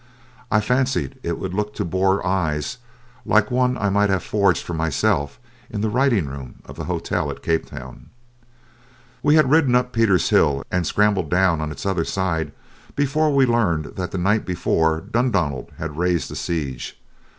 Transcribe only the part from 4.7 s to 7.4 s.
myself in the writing room of the hotel